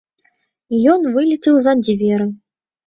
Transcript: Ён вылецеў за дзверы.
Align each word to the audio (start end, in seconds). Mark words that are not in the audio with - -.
Ён 0.95 1.05
вылецеў 1.19 1.55
за 1.69 1.79
дзверы. 1.85 2.31